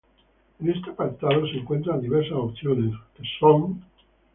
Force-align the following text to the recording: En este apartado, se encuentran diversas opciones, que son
En 0.59 0.67
este 0.67 0.89
apartado, 0.89 1.45
se 1.45 1.59
encuentran 1.59 2.01
diversas 2.01 2.33
opciones, 2.35 2.95
que 3.15 3.21
son 3.39 3.83